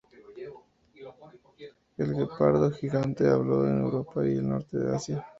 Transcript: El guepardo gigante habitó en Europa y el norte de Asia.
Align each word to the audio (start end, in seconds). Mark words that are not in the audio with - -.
El 1.97 2.13
guepardo 2.15 2.71
gigante 2.71 3.29
habitó 3.29 3.67
en 3.67 3.81
Europa 3.81 4.25
y 4.25 4.31
el 4.31 4.49
norte 4.49 4.75
de 4.79 4.95
Asia. 4.95 5.27